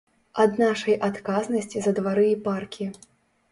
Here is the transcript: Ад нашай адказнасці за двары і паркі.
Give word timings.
Ад 0.43 0.55
нашай 0.61 0.95
адказнасці 1.09 1.77
за 1.89 1.95
двары 2.01 2.27
і 2.33 2.35
паркі. 2.51 2.91